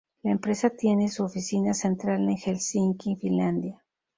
[0.23, 3.83] La empresa tiene su oficina central en Helsinki, Finlandia.